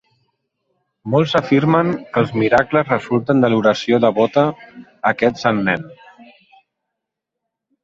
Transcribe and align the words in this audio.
Molts 1.15 1.35
afirmen 1.39 1.91
que 2.15 2.19
els 2.25 2.33
miracles 2.45 2.89
resulten 2.93 3.45
de 3.45 3.51
l'oració 3.53 4.01
devota 4.07 4.47
a 4.49 4.51
aquest 5.13 5.45
Sant 5.45 5.63
Nen. 5.71 5.87